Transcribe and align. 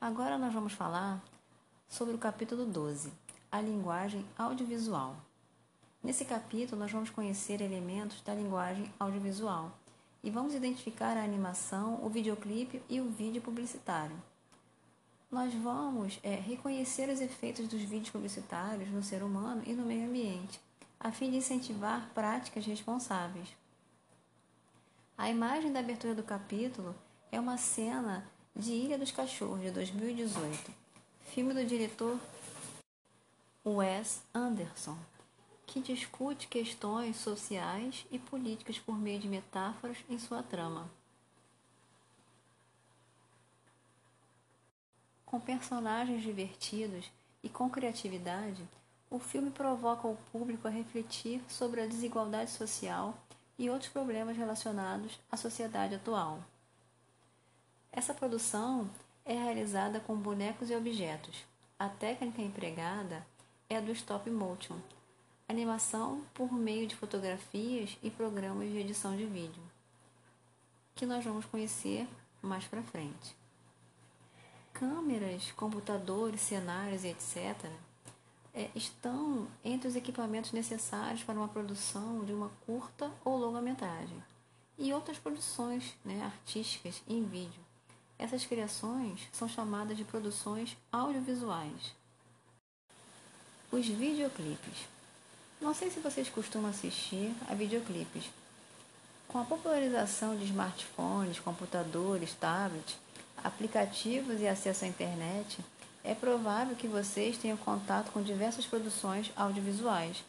Agora 0.00 0.38
nós 0.38 0.54
vamos 0.54 0.72
falar 0.72 1.22
sobre 1.86 2.14
o 2.14 2.18
capítulo 2.18 2.64
12, 2.64 3.12
a 3.52 3.60
linguagem 3.60 4.24
audiovisual. 4.38 5.14
Nesse 6.02 6.24
capítulo, 6.24 6.80
nós 6.80 6.90
vamos 6.90 7.10
conhecer 7.10 7.60
elementos 7.60 8.22
da 8.22 8.32
linguagem 8.34 8.90
audiovisual 8.98 9.70
e 10.22 10.30
vamos 10.30 10.54
identificar 10.54 11.18
a 11.18 11.22
animação, 11.22 12.02
o 12.02 12.08
videoclipe 12.08 12.82
e 12.88 12.98
o 12.98 13.10
vídeo 13.10 13.42
publicitário. 13.42 14.16
Nós 15.30 15.52
vamos 15.52 16.18
é, 16.22 16.34
reconhecer 16.34 17.10
os 17.10 17.20
efeitos 17.20 17.68
dos 17.68 17.82
vídeos 17.82 18.08
publicitários 18.08 18.88
no 18.88 19.02
ser 19.02 19.22
humano 19.22 19.62
e 19.66 19.74
no 19.74 19.84
meio 19.84 20.08
ambiente, 20.08 20.58
a 20.98 21.12
fim 21.12 21.30
de 21.30 21.36
incentivar 21.36 22.08
práticas 22.14 22.64
responsáveis. 22.64 23.48
A 25.18 25.28
imagem 25.28 25.70
da 25.70 25.80
abertura 25.80 26.14
do 26.14 26.22
capítulo 26.22 26.94
é 27.30 27.38
uma 27.38 27.58
cena 27.58 28.26
de 28.54 28.72
Ilha 28.72 28.98
dos 28.98 29.10
Cachorros, 29.10 29.60
de 29.60 29.70
2018, 29.70 30.72
filme 31.32 31.54
do 31.54 31.64
diretor 31.64 32.18
Wes 33.64 34.22
Anderson, 34.34 34.98
que 35.66 35.80
discute 35.80 36.48
questões 36.48 37.16
sociais 37.16 38.04
e 38.10 38.18
políticas 38.18 38.78
por 38.78 38.98
meio 38.98 39.20
de 39.20 39.28
metáforas 39.28 39.98
em 40.08 40.18
sua 40.18 40.42
trama. 40.42 40.90
Com 45.24 45.38
personagens 45.38 46.22
divertidos 46.22 47.10
e 47.42 47.48
com 47.48 47.70
criatividade, 47.70 48.68
o 49.08 49.18
filme 49.18 49.50
provoca 49.50 50.08
o 50.08 50.16
público 50.32 50.66
a 50.66 50.70
refletir 50.70 51.40
sobre 51.48 51.80
a 51.80 51.86
desigualdade 51.86 52.50
social 52.50 53.14
e 53.58 53.70
outros 53.70 53.90
problemas 53.90 54.36
relacionados 54.36 55.18
à 55.30 55.36
sociedade 55.36 55.94
atual. 55.94 56.40
Essa 57.92 58.14
produção 58.14 58.88
é 59.24 59.34
realizada 59.34 59.98
com 59.98 60.14
bonecos 60.14 60.70
e 60.70 60.76
objetos. 60.76 61.44
A 61.76 61.88
técnica 61.88 62.40
empregada 62.40 63.26
é 63.68 63.76
a 63.76 63.80
do 63.80 63.90
stop 63.90 64.30
motion, 64.30 64.78
animação 65.48 66.24
por 66.32 66.52
meio 66.52 66.86
de 66.86 66.94
fotografias 66.94 67.98
e 68.00 68.08
programas 68.08 68.70
de 68.70 68.78
edição 68.78 69.16
de 69.16 69.26
vídeo, 69.26 69.62
que 70.94 71.04
nós 71.04 71.24
vamos 71.24 71.44
conhecer 71.46 72.06
mais 72.40 72.64
para 72.64 72.80
frente. 72.80 73.36
Câmeras, 74.72 75.50
computadores, 75.52 76.42
cenários, 76.42 77.04
etc., 77.04 77.56
é, 78.54 78.70
estão 78.74 79.48
entre 79.64 79.88
os 79.88 79.96
equipamentos 79.96 80.52
necessários 80.52 81.24
para 81.24 81.34
uma 81.34 81.48
produção 81.48 82.24
de 82.24 82.32
uma 82.32 82.50
curta 82.66 83.10
ou 83.24 83.36
longa 83.36 83.60
metragem 83.60 84.22
e 84.78 84.92
outras 84.92 85.18
produções 85.18 85.96
né, 86.04 86.22
artísticas 86.22 87.02
em 87.08 87.24
vídeo 87.24 87.69
essas 88.20 88.44
criações 88.44 89.20
são 89.32 89.48
chamadas 89.48 89.96
de 89.96 90.04
produções 90.04 90.76
audiovisuais. 90.92 91.94
Os 93.72 93.86
videoclipes. 93.86 94.86
Não 95.58 95.72
sei 95.72 95.90
se 95.90 96.00
vocês 96.00 96.28
costumam 96.28 96.70
assistir 96.70 97.32
a 97.48 97.54
videoclipes. 97.54 98.24
Com 99.26 99.38
a 99.38 99.44
popularização 99.44 100.36
de 100.36 100.44
smartphones, 100.44 101.40
computadores, 101.40 102.34
tablets, 102.34 102.96
aplicativos 103.42 104.38
e 104.40 104.46
acesso 104.46 104.84
à 104.84 104.88
internet, 104.88 105.58
é 106.04 106.14
provável 106.14 106.76
que 106.76 106.88
vocês 106.88 107.38
tenham 107.38 107.56
contato 107.56 108.10
com 108.10 108.22
diversas 108.22 108.66
produções 108.66 109.30
audiovisuais, 109.34 110.22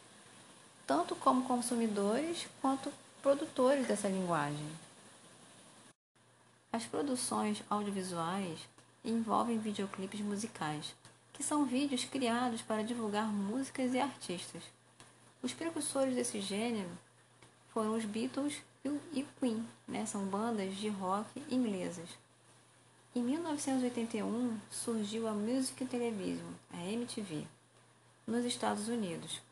tanto 0.86 1.14
como 1.16 1.44
consumidores 1.44 2.46
quanto 2.62 2.90
produtores 3.22 3.86
dessa 3.86 4.08
linguagem. 4.08 4.66
As 6.72 6.86
produções 6.86 7.62
audiovisuais 7.68 8.58
envolvem 9.04 9.58
videoclipes 9.58 10.22
musicais, 10.22 10.94
que 11.30 11.42
são 11.42 11.66
vídeos 11.66 12.06
criados 12.06 12.62
para 12.62 12.82
divulgar 12.82 13.26
músicas 13.26 13.92
e 13.92 14.00
artistas. 14.00 14.62
Os 15.42 15.52
precursores 15.52 16.14
desse 16.14 16.40
gênero 16.40 16.88
foram 17.74 17.94
os 17.94 18.06
Beatles 18.06 18.62
e 19.12 19.22
Queen, 19.38 19.68
né? 19.86 20.06
são 20.06 20.24
bandas 20.24 20.74
de 20.74 20.88
rock 20.88 21.42
inglesas. 21.50 22.08
Em 23.14 23.22
1981 23.22 24.58
surgiu 24.70 25.28
a 25.28 25.32
Music 25.32 25.84
Television, 25.84 26.52
a 26.72 26.78
MTV, 26.86 27.46
nos 28.26 28.46
Estados 28.46 28.88
Unidos. 28.88 29.42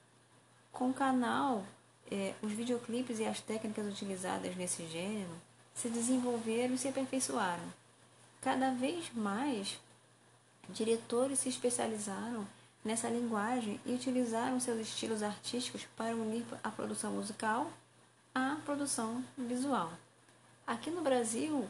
Com 0.72 0.88
o 0.88 0.94
canal, 0.94 1.66
eh, 2.10 2.34
os 2.40 2.50
videoclipes 2.52 3.18
e 3.18 3.26
as 3.26 3.42
técnicas 3.42 3.86
utilizadas 3.86 4.56
nesse 4.56 4.86
gênero 4.86 5.49
se 5.80 5.88
desenvolveram 5.88 6.74
e 6.74 6.78
se 6.78 6.88
aperfeiçoaram. 6.88 7.64
Cada 8.42 8.70
vez 8.70 9.10
mais, 9.14 9.80
diretores 10.68 11.38
se 11.38 11.48
especializaram 11.48 12.46
nessa 12.84 13.08
linguagem 13.08 13.80
e 13.86 13.94
utilizaram 13.94 14.60
seus 14.60 14.80
estilos 14.80 15.22
artísticos 15.22 15.86
para 15.96 16.14
unir 16.14 16.44
a 16.62 16.70
produção 16.70 17.12
musical 17.12 17.70
à 18.34 18.56
produção 18.64 19.24
visual. 19.36 19.90
Aqui 20.66 20.90
no 20.90 21.02
Brasil, 21.02 21.66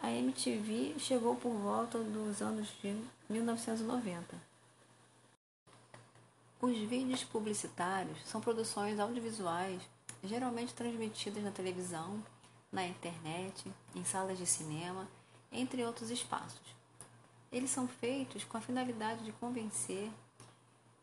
a 0.00 0.10
MTV 0.10 0.96
chegou 0.98 1.34
por 1.36 1.52
volta 1.52 1.98
dos 1.98 2.42
anos 2.42 2.68
de 2.82 2.94
1990. 3.28 4.36
Os 6.60 6.78
vídeos 6.78 7.24
publicitários 7.24 8.18
são 8.26 8.40
produções 8.40 8.98
audiovisuais 8.98 9.80
geralmente 10.22 10.72
transmitidas 10.72 11.42
na 11.42 11.50
televisão 11.50 12.22
na 12.74 12.84
internet, 12.84 13.72
em 13.94 14.04
salas 14.04 14.36
de 14.36 14.44
cinema, 14.44 15.08
entre 15.52 15.84
outros 15.84 16.10
espaços. 16.10 16.74
Eles 17.52 17.70
são 17.70 17.86
feitos 17.86 18.42
com 18.42 18.58
a 18.58 18.60
finalidade 18.60 19.24
de 19.24 19.30
convencer, 19.30 20.10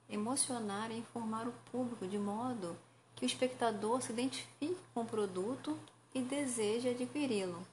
emocionar 0.09 0.91
e 0.91 0.99
informar 0.99 1.47
o 1.47 1.53
público 1.71 2.05
de 2.05 2.19
modo 2.19 2.77
que 3.15 3.23
o 3.23 3.25
espectador 3.25 4.01
se 4.01 4.11
identifique 4.11 4.77
com 4.93 5.01
o 5.01 5.05
produto 5.05 5.79
e 6.13 6.21
deseje 6.21 6.89
adquiri-lo. 6.89 7.65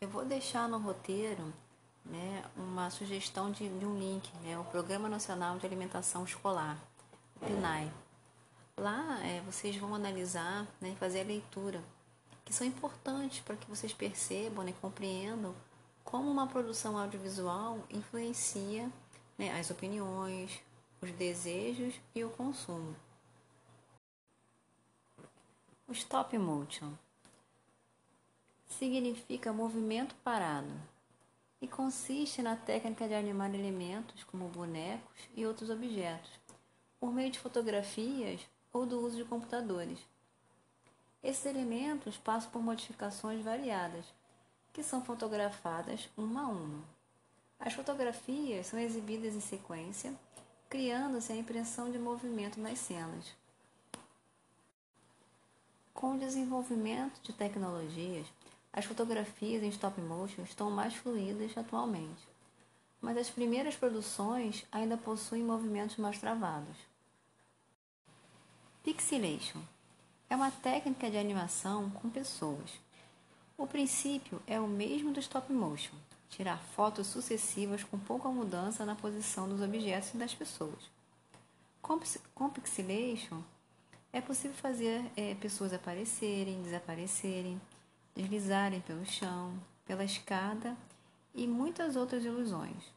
Eu 0.00 0.08
vou 0.08 0.24
deixar 0.24 0.68
no 0.68 0.78
roteiro 0.78 1.52
né, 2.04 2.44
uma 2.56 2.90
sugestão 2.90 3.52
de, 3.52 3.68
de, 3.68 3.86
um 3.86 3.96
link, 3.96 4.28
né, 4.42 4.58
o 4.58 4.64
Programa 4.64 5.08
Nacional 5.08 5.58
de 5.58 5.66
Alimentação 5.66 6.24
Escolar, 6.24 6.76
o 7.36 7.40
PNAE. 7.46 7.92
Lá 8.76 9.24
é, 9.24 9.40
vocês 9.42 9.76
vão 9.76 9.94
analisar 9.94 10.66
né, 10.80 10.90
e 10.90 10.96
fazer 10.96 11.20
a 11.20 11.24
leitura 11.24 11.82
que 12.48 12.54
são 12.54 12.66
importantes 12.66 13.40
para 13.40 13.56
que 13.56 13.68
vocês 13.68 13.92
percebam 13.92 14.66
e 14.66 14.70
né, 14.72 14.78
compreendam 14.80 15.54
como 16.02 16.30
uma 16.30 16.46
produção 16.46 16.96
audiovisual 16.96 17.78
influencia 17.90 18.90
né, 19.36 19.60
as 19.60 19.70
opiniões, 19.70 20.58
os 21.02 21.12
desejos 21.12 21.94
e 22.14 22.24
o 22.24 22.30
consumo. 22.30 22.96
O 25.86 25.92
stop 25.92 26.38
motion 26.38 26.90
significa 28.66 29.52
movimento 29.52 30.14
parado 30.24 30.72
e 31.60 31.68
consiste 31.68 32.40
na 32.40 32.56
técnica 32.56 33.06
de 33.06 33.12
animar 33.12 33.54
elementos 33.54 34.24
como 34.24 34.48
bonecos 34.48 35.20
e 35.36 35.44
outros 35.44 35.68
objetos 35.68 36.30
por 36.98 37.12
meio 37.12 37.30
de 37.30 37.38
fotografias 37.38 38.40
ou 38.72 38.86
do 38.86 39.04
uso 39.04 39.18
de 39.18 39.24
computadores. 39.26 39.98
Esses 41.22 41.46
elementos 41.46 42.16
passam 42.16 42.50
por 42.50 42.62
modificações 42.62 43.42
variadas, 43.44 44.04
que 44.72 44.82
são 44.82 45.04
fotografadas 45.04 46.08
uma 46.16 46.42
a 46.42 46.46
uma. 46.46 46.84
As 47.58 47.72
fotografias 47.72 48.66
são 48.68 48.78
exibidas 48.78 49.34
em 49.34 49.40
sequência, 49.40 50.14
criando-se 50.68 51.32
a 51.32 51.36
impressão 51.36 51.90
de 51.90 51.98
movimento 51.98 52.60
nas 52.60 52.78
cenas. 52.78 53.34
Com 55.92 56.14
o 56.14 56.18
desenvolvimento 56.18 57.20
de 57.22 57.32
tecnologias, 57.32 58.28
as 58.72 58.84
fotografias 58.84 59.64
em 59.64 59.68
stop 59.70 60.00
motion 60.00 60.42
estão 60.42 60.70
mais 60.70 60.94
fluídas 60.94 61.58
atualmente, 61.58 62.28
mas 63.00 63.16
as 63.16 63.28
primeiras 63.28 63.74
produções 63.74 64.64
ainda 64.70 64.96
possuem 64.96 65.42
movimentos 65.42 65.96
mais 65.96 66.20
travados. 66.20 66.76
Pixelation 68.84 69.60
é 70.30 70.36
uma 70.36 70.50
técnica 70.50 71.10
de 71.10 71.16
animação 71.16 71.90
com 71.90 72.10
pessoas. 72.10 72.70
O 73.56 73.66
princípio 73.66 74.40
é 74.46 74.60
o 74.60 74.68
mesmo 74.68 75.12
do 75.12 75.20
stop 75.20 75.52
motion, 75.52 75.94
tirar 76.28 76.58
fotos 76.58 77.06
sucessivas 77.06 77.82
com 77.82 77.98
pouca 77.98 78.28
mudança 78.28 78.84
na 78.84 78.94
posição 78.94 79.48
dos 79.48 79.60
objetos 79.60 80.14
e 80.14 80.18
das 80.18 80.34
pessoas. 80.34 80.90
Com, 81.80 81.98
com 82.34 82.50
pixelation, 82.50 83.42
é 84.12 84.20
possível 84.20 84.56
fazer 84.56 85.04
é, 85.16 85.34
pessoas 85.34 85.72
aparecerem, 85.72 86.62
desaparecerem, 86.62 87.60
deslizarem 88.14 88.80
pelo 88.80 89.04
chão, 89.06 89.54
pela 89.86 90.04
escada 90.04 90.76
e 91.34 91.46
muitas 91.46 91.96
outras 91.96 92.24
ilusões. 92.24 92.92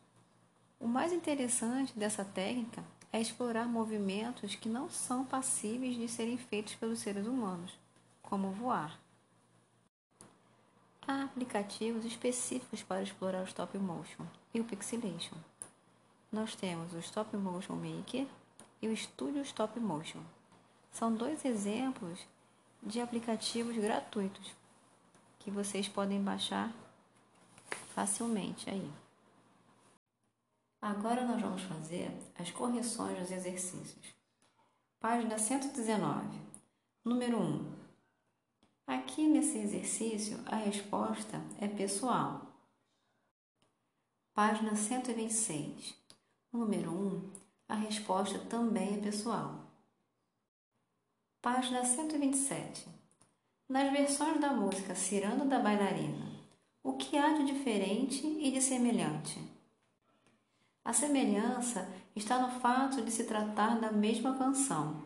O 0.79 0.87
mais 0.87 1.13
interessante 1.13 1.97
dessa 1.97 2.25
técnica 2.25 2.83
é 3.11 3.19
explorar 3.19 3.67
movimentos 3.67 4.55
que 4.55 4.69
não 4.69 4.89
são 4.89 5.25
passíveis 5.25 5.95
de 5.95 6.07
serem 6.07 6.37
feitos 6.37 6.75
pelos 6.75 6.99
seres 6.99 7.27
humanos, 7.27 7.77
como 8.21 8.51
voar. 8.51 8.99
Há 11.07 11.23
aplicativos 11.23 12.05
específicos 12.05 12.83
para 12.83 13.03
explorar 13.03 13.41
o 13.41 13.47
stop 13.47 13.77
motion 13.77 14.25
e 14.53 14.59
o 14.59 14.63
pixelation. 14.63 15.37
Nós 16.31 16.55
temos 16.55 16.93
o 16.93 16.99
Stop 16.99 17.35
Motion 17.35 17.75
Maker 17.75 18.25
e 18.81 18.87
o 18.87 18.95
Studio 18.95 19.41
Stop 19.41 19.77
Motion. 19.81 20.21
São 20.89 21.13
dois 21.13 21.43
exemplos 21.43 22.19
de 22.81 23.01
aplicativos 23.01 23.75
gratuitos 23.75 24.53
que 25.39 25.51
vocês 25.51 25.89
podem 25.89 26.23
baixar 26.23 26.71
facilmente 27.93 28.69
aí. 28.69 28.89
Agora 30.81 31.23
nós 31.23 31.39
vamos 31.39 31.61
fazer 31.61 32.11
as 32.39 32.49
correções 32.49 33.19
dos 33.19 33.31
exercícios. 33.31 34.15
Página 34.99 35.37
119, 35.37 36.39
número 37.05 37.39
1. 37.39 37.71
Aqui 38.87 39.27
nesse 39.27 39.59
exercício, 39.59 40.39
a 40.47 40.55
resposta 40.55 41.39
é 41.59 41.67
pessoal. 41.67 42.47
Página 44.33 44.75
126, 44.75 45.93
número 46.51 46.91
1. 46.91 47.29
A 47.69 47.75
resposta 47.75 48.39
também 48.39 48.95
é 48.95 49.01
pessoal. 49.01 49.59
Página 51.43 51.85
127. 51.85 52.87
Nas 53.69 53.91
versões 53.91 54.41
da 54.41 54.51
música 54.51 54.95
Ciranda 54.95 55.45
da 55.45 55.59
Bailarina, 55.59 56.25
o 56.83 56.93
que 56.93 57.19
há 57.19 57.33
de 57.33 57.45
diferente 57.45 58.25
e 58.25 58.49
de 58.49 58.61
semelhante? 58.61 59.60
A 60.83 60.93
semelhança 60.93 61.87
está 62.15 62.39
no 62.39 62.59
fato 62.59 63.03
de 63.03 63.11
se 63.11 63.25
tratar 63.25 63.79
da 63.79 63.91
mesma 63.91 64.35
canção, 64.35 65.03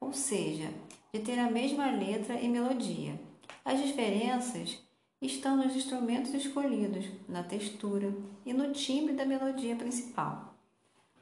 ou 0.00 0.12
seja, 0.12 0.68
de 1.12 1.20
ter 1.20 1.38
a 1.38 1.50
mesma 1.50 1.90
letra 1.90 2.40
e 2.40 2.48
melodia. 2.48 3.18
As 3.64 3.80
diferenças 3.80 4.82
estão 5.22 5.56
nos 5.56 5.76
instrumentos 5.76 6.34
escolhidos, 6.34 7.06
na 7.28 7.44
textura 7.44 8.12
e 8.44 8.52
no 8.52 8.72
timbre 8.72 9.14
da 9.14 9.24
melodia 9.24 9.76
principal. 9.76 10.54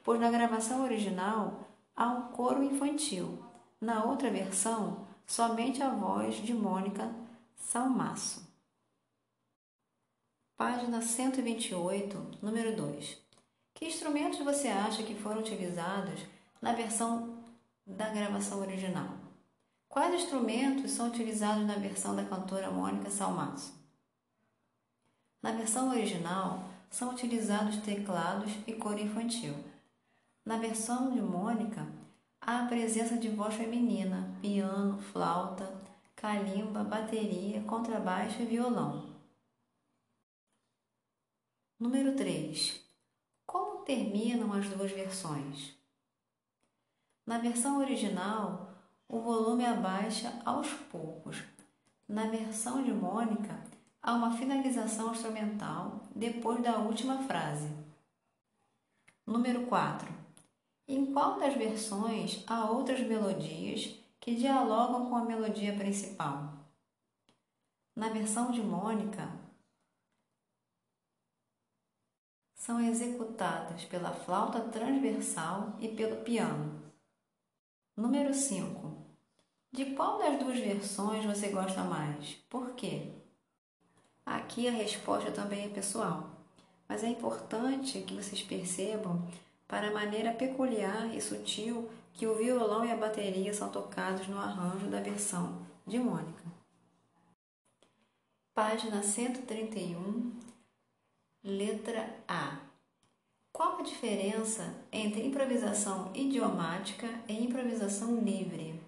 Pois 0.02 0.18
na 0.18 0.30
gravação 0.30 0.82
original 0.82 1.68
há 1.94 2.06
um 2.06 2.22
coro 2.32 2.62
infantil, 2.62 3.38
na 3.78 4.04
outra 4.04 4.30
versão, 4.30 5.06
somente 5.26 5.82
a 5.82 5.90
voz 5.90 6.36
de 6.36 6.54
Mônica 6.54 7.14
Salmaço. 7.54 8.48
Página 10.56 11.02
128, 11.02 12.38
número 12.42 12.74
2. 12.74 13.27
Que 13.78 13.86
instrumentos 13.86 14.40
você 14.40 14.66
acha 14.66 15.04
que 15.04 15.14
foram 15.14 15.38
utilizados 15.38 16.26
na 16.60 16.72
versão 16.72 17.38
da 17.86 18.08
gravação 18.08 18.58
original? 18.58 19.08
Quais 19.88 20.20
instrumentos 20.20 20.90
são 20.90 21.06
utilizados 21.06 21.64
na 21.64 21.76
versão 21.76 22.16
da 22.16 22.24
cantora 22.24 22.72
Mônica 22.72 23.08
Salmaço? 23.08 23.72
Na 25.40 25.52
versão 25.52 25.90
original, 25.90 26.68
são 26.90 27.10
utilizados 27.10 27.76
teclados 27.76 28.50
e 28.66 28.72
coro 28.72 28.98
infantil. 28.98 29.54
Na 30.44 30.56
versão 30.56 31.12
de 31.12 31.22
Mônica, 31.22 31.86
há 32.40 32.64
a 32.64 32.66
presença 32.66 33.16
de 33.16 33.28
voz 33.28 33.54
feminina, 33.54 34.34
piano, 34.42 35.00
flauta, 35.00 35.72
calimba, 36.16 36.82
bateria, 36.82 37.62
contrabaixo 37.62 38.42
e 38.42 38.46
violão. 38.46 39.14
Número 41.78 42.16
3. 42.16 42.87
Terminam 43.88 44.52
as 44.52 44.68
duas 44.68 44.92
versões? 44.92 45.74
Na 47.26 47.38
versão 47.38 47.78
original, 47.78 48.68
o 49.08 49.18
volume 49.18 49.64
abaixa 49.64 50.42
aos 50.44 50.70
poucos. 50.90 51.42
Na 52.06 52.26
versão 52.26 52.82
de 52.82 52.92
Mônica, 52.92 53.58
há 54.02 54.12
uma 54.12 54.36
finalização 54.36 55.12
instrumental 55.12 56.02
depois 56.14 56.62
da 56.62 56.76
última 56.76 57.22
frase. 57.22 57.70
Número 59.26 59.64
4. 59.64 60.12
Em 60.86 61.10
qual 61.10 61.38
das 61.38 61.54
versões 61.54 62.44
há 62.46 62.70
outras 62.70 63.00
melodias 63.00 63.98
que 64.20 64.36
dialogam 64.36 65.08
com 65.08 65.16
a 65.16 65.24
melodia 65.24 65.74
principal? 65.74 66.52
Na 67.96 68.10
versão 68.10 68.50
de 68.50 68.60
Mônica, 68.60 69.47
são 72.68 72.78
executadas 72.82 73.86
pela 73.86 74.12
flauta 74.12 74.60
transversal 74.60 75.72
e 75.80 75.88
pelo 75.88 76.16
piano. 76.16 76.92
Número 77.96 78.34
5. 78.34 79.06
De 79.72 79.86
qual 79.94 80.18
das 80.18 80.38
duas 80.38 80.58
versões 80.58 81.24
você 81.24 81.48
gosta 81.48 81.82
mais? 81.82 82.34
Por 82.50 82.74
quê? 82.74 83.10
Aqui 84.26 84.68
a 84.68 84.70
resposta 84.70 85.30
também 85.30 85.64
é 85.64 85.68
pessoal, 85.70 86.28
mas 86.86 87.02
é 87.02 87.08
importante 87.08 88.02
que 88.02 88.12
vocês 88.12 88.42
percebam 88.42 89.26
para 89.66 89.88
a 89.88 89.94
maneira 89.94 90.34
peculiar 90.34 91.08
e 91.14 91.22
sutil 91.22 91.88
que 92.12 92.26
o 92.26 92.36
violão 92.36 92.84
e 92.84 92.92
a 92.92 92.96
bateria 92.98 93.54
são 93.54 93.70
tocados 93.70 94.28
no 94.28 94.38
arranjo 94.38 94.88
da 94.88 95.00
versão 95.00 95.66
de 95.86 95.98
Mônica. 95.98 96.44
Página 98.52 99.02
131 99.02 100.47
Letra 101.48 102.14
A. 102.28 102.58
Qual 103.50 103.78
a 103.78 103.82
diferença 103.82 104.70
entre 104.92 105.26
improvisação 105.26 106.10
idiomática 106.14 107.08
e 107.26 107.42
improvisação 107.42 108.20
livre? 108.20 108.78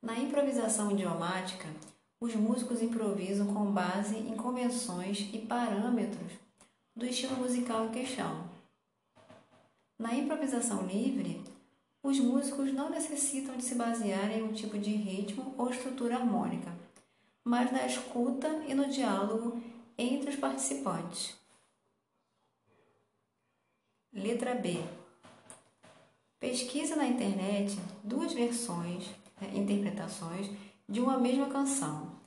Na 0.00 0.16
improvisação 0.16 0.92
idiomática, 0.92 1.66
os 2.20 2.36
músicos 2.36 2.80
improvisam 2.80 3.52
com 3.52 3.72
base 3.72 4.18
em 4.18 4.36
convenções 4.36 5.28
e 5.32 5.38
parâmetros 5.38 6.30
do 6.94 7.04
estilo 7.04 7.38
musical 7.38 7.86
em 7.86 7.90
questão. 7.90 8.44
Na 9.98 10.14
improvisação 10.14 10.86
livre, 10.86 11.42
os 12.04 12.20
músicos 12.20 12.72
não 12.72 12.88
necessitam 12.88 13.56
de 13.56 13.64
se 13.64 13.74
basear 13.74 14.30
em 14.30 14.44
um 14.44 14.52
tipo 14.52 14.78
de 14.78 14.92
ritmo 14.92 15.56
ou 15.58 15.70
estrutura 15.70 16.14
harmônica, 16.14 16.72
mas 17.42 17.72
na 17.72 17.84
escuta 17.84 18.46
e 18.68 18.74
no 18.74 18.86
diálogo 18.88 19.60
entre 20.00 20.30
os 20.30 20.36
participantes. 20.36 21.36
Letra 24.10 24.54
B. 24.54 24.82
Pesquisa 26.38 26.96
na 26.96 27.06
internet 27.06 27.78
duas 28.02 28.32
versões, 28.32 29.06
né, 29.38 29.50
interpretações 29.54 30.50
de 30.88 31.00
uma 31.00 31.18
mesma 31.18 31.50
canção. 31.50 32.18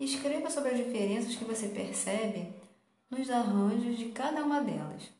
Escreva 0.00 0.48
sobre 0.48 0.70
as 0.70 0.78
diferenças 0.78 1.36
que 1.36 1.44
você 1.44 1.68
percebe 1.68 2.48
nos 3.10 3.28
arranjos 3.28 3.98
de 3.98 4.06
cada 4.06 4.42
uma 4.42 4.62
delas. 4.62 5.10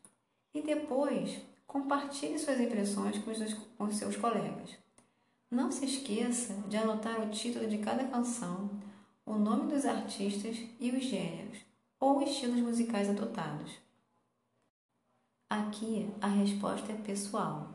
E 0.55 0.63
depois, 0.63 1.39
compartilhe 1.67 2.39
suas 2.39 2.59
impressões 2.59 3.19
com 3.19 3.31
os, 3.31 3.55
com 3.77 3.85
os 3.85 3.97
seus 3.97 4.17
colegas. 4.17 4.71
Não 5.51 5.71
se 5.71 5.85
esqueça 5.85 6.55
de 6.69 6.77
anotar 6.79 7.21
o 7.21 7.31
título 7.31 7.69
de 7.69 7.79
cada 7.79 8.05
canção, 8.05 8.71
o 9.27 9.35
nome 9.35 9.71
dos 9.71 9.85
artistas 9.85 10.57
e 10.81 10.91
os 10.91 11.05
gêneros 11.05 11.68
ou 12.01 12.23
estilos 12.23 12.61
musicais 12.61 13.09
adotados. 13.09 13.73
Aqui 15.51 16.09
a 16.21 16.27
resposta 16.27 16.93
é 16.93 16.97
pessoal, 16.97 17.71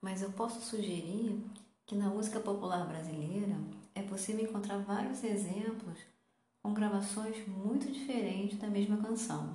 mas 0.00 0.22
eu 0.22 0.30
posso 0.32 0.60
sugerir 0.60 1.44
que 1.84 1.94
na 1.94 2.08
música 2.08 2.40
popular 2.40 2.86
brasileira 2.86 3.56
é 3.94 4.02
possível 4.02 4.44
encontrar 4.44 4.78
vários 4.78 5.22
exemplos 5.24 5.98
com 6.62 6.72
gravações 6.72 7.46
muito 7.46 7.90
diferentes 7.92 8.58
da 8.58 8.68
mesma 8.68 8.96
canção, 8.96 9.54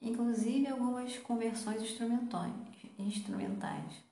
inclusive 0.00 0.66
algumas 0.66 1.16
conversões 1.18 1.82
instrumentais. 2.98 4.08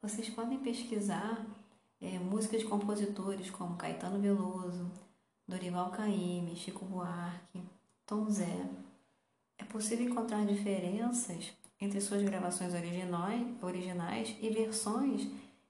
Vocês 0.00 0.28
podem 0.28 0.58
pesquisar 0.58 1.46
é, 2.00 2.18
músicas 2.18 2.62
de 2.62 2.66
compositores 2.66 3.50
como 3.50 3.76
Caetano 3.76 4.20
Veloso, 4.20 4.90
Dorival 5.52 5.90
Caymmi, 5.90 6.56
Chico 6.56 6.86
Buarque, 6.86 7.62
Tom 8.06 8.30
Zé. 8.30 8.70
É 9.58 9.64
possível 9.64 10.06
encontrar 10.06 10.46
diferenças 10.46 11.52
entre 11.78 12.00
suas 12.00 12.22
gravações 12.22 12.72
originais 12.72 14.34
e 14.40 14.48
versões 14.48 15.28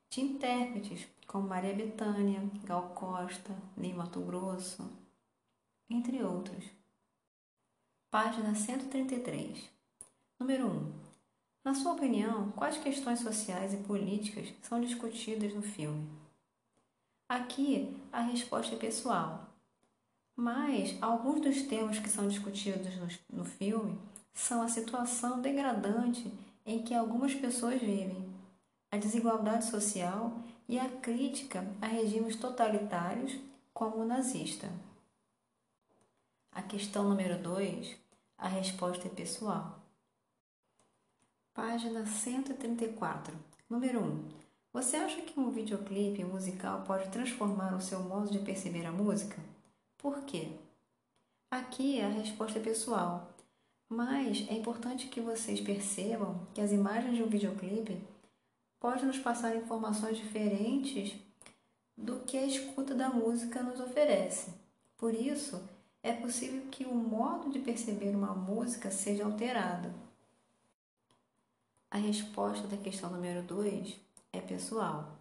de 0.09 0.21
intérpretes 0.21 1.09
como 1.27 1.49
Maria 1.49 1.75
Bethânia, 1.75 2.49
Gal 2.63 2.91
Costa, 2.91 3.53
Ney 3.77 3.93
Mato 3.93 4.21
Grosso, 4.21 4.89
entre 5.91 6.23
outros. 6.23 6.65
Página 8.09 8.55
133. 8.55 9.69
Número 10.39 10.69
1. 10.69 10.93
Na 11.65 11.75
sua 11.75 11.95
opinião, 11.95 12.53
quais 12.53 12.79
questões 12.79 13.19
sociais 13.19 13.75
e 13.75 13.79
políticas 13.79 14.55
são 14.63 14.81
discutidas 14.81 15.53
no 15.53 15.63
filme? 15.63 16.09
Aqui 17.29 17.97
a 18.13 18.21
resposta 18.21 18.77
é 18.77 18.79
pessoal. 18.79 19.52
Mas 20.43 21.01
alguns 21.01 21.41
dos 21.41 21.63
temas 21.63 22.01
que 22.01 22.09
são 22.09 22.27
discutidos 22.27 22.97
no, 22.97 23.39
no 23.39 23.45
filme 23.45 23.97
são 24.35 24.61
a 24.61 24.67
situação 24.67 25.41
degradante 25.41 26.35
em 26.67 26.83
que 26.83 26.93
algumas 26.93 27.33
pessoas 27.33 27.81
vivem, 27.81 28.29
a 28.91 28.97
desigualdade 28.97 29.67
social 29.67 30.33
e 30.69 30.81
a 30.81 30.89
crítica 30.89 31.65
a 31.81 31.87
regimes 31.87 32.35
totalitários 32.35 33.39
como 33.73 34.05
nazista. 34.05 34.69
A 36.51 36.61
questão 36.61 37.09
número 37.09 37.41
2, 37.41 37.97
a 38.37 38.49
resposta 38.49 39.07
é 39.07 39.11
pessoal. 39.11 39.79
Página 41.55 42.05
134. 42.05 43.33
Número 43.71 44.01
1. 44.01 44.03
Um, 44.03 44.29
você 44.73 44.97
acha 44.97 45.23
que 45.23 45.39
um 45.39 45.53
videoclipe 45.53 46.25
musical 46.25 46.83
pode 46.83 47.09
transformar 47.11 47.77
o 47.77 47.81
seu 47.81 48.03
modo 48.03 48.29
de 48.29 48.41
perceber 48.41 48.85
a 48.87 48.91
música? 48.91 49.41
Por 50.03 50.25
quê? 50.25 50.49
Aqui 51.49 52.01
a 52.01 52.09
resposta 52.09 52.59
é 52.59 52.63
pessoal, 52.63 53.33
mas 53.89 54.45
é 54.49 54.55
importante 54.55 55.07
que 55.07 55.21
vocês 55.21 55.61
percebam 55.61 56.45
que 56.53 56.61
as 56.61 56.73
imagens 56.73 57.15
de 57.15 57.23
um 57.23 57.29
videoclipe 57.29 58.03
podem 58.81 59.05
nos 59.05 59.21
passar 59.21 59.55
informações 59.55 60.17
diferentes 60.17 61.15
do 61.97 62.19
que 62.25 62.37
a 62.37 62.45
escuta 62.45 62.97
da 62.97 63.11
música 63.11 63.63
nos 63.63 63.79
oferece. 63.79 64.53
Por 64.97 65.15
isso, 65.15 65.63
é 66.03 66.13
possível 66.13 66.67
que 66.69 66.85
o 66.85 66.93
modo 66.93 67.49
de 67.53 67.61
perceber 67.61 68.11
uma 68.11 68.35
música 68.35 68.91
seja 68.91 69.25
alterado. 69.25 69.95
A 71.89 71.99
resposta 71.99 72.67
da 72.67 72.77
questão 72.77 73.09
número 73.09 73.45
2 73.45 74.01
é 74.33 74.41
pessoal. 74.41 75.17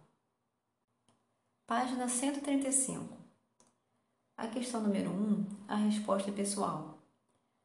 Página 1.68 2.08
135. 2.08 3.21
A 4.42 4.48
questão 4.48 4.80
número 4.80 5.08
1, 5.08 5.12
um, 5.12 5.46
a 5.68 5.76
resposta 5.76 6.28
é 6.28 6.34
pessoal. 6.34 6.98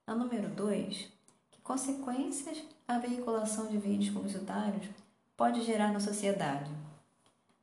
A 0.06 0.14
número 0.14 0.48
2, 0.48 1.12
que 1.50 1.60
consequências 1.64 2.64
a 2.88 3.00
veiculação 3.00 3.66
de 3.66 3.80
vídeos 3.80 4.14
publicitários 4.14 4.88
pode 5.36 5.64
gerar 5.64 5.92
na 5.92 6.00
sociedade? 6.00 6.70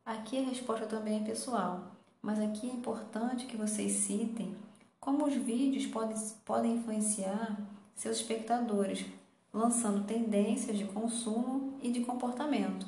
Aqui 0.04 0.36
a 0.36 0.48
resposta 0.48 0.86
também 0.86 1.22
é 1.22 1.24
pessoal, 1.24 1.92
mas 2.20 2.40
aqui 2.40 2.68
é 2.68 2.72
importante 2.72 3.46
que 3.46 3.56
vocês 3.56 3.92
citem 3.92 4.56
como 4.98 5.26
os 5.26 5.34
vídeos 5.34 5.86
podem, 5.86 6.16
podem 6.44 6.74
influenciar 6.78 7.56
seus 7.94 8.16
espectadores, 8.16 9.06
lançando 9.52 10.08
tendências 10.08 10.76
de 10.76 10.86
consumo 10.86 11.78
e 11.80 11.92
de 11.92 12.04
comportamento. 12.04 12.84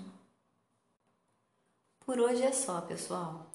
Por 2.05 2.19
hoje 2.19 2.43
é 2.43 2.51
só, 2.51 2.81
pessoal. 2.81 3.47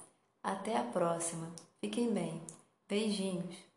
Até 0.42 0.78
a 0.78 0.84
próxima. 0.84 1.50
Fiquem 1.78 2.14
bem. 2.14 2.40
Beijinhos. 2.92 3.71